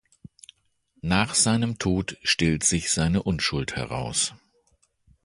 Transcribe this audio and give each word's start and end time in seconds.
Nach 1.03 1.35
seinem 1.35 1.77
Tod 1.77 2.17
stellt 2.23 2.63
sich 2.63 2.89
seine 2.89 3.21
Unschuld 3.21 3.75
heraus. 3.75 4.33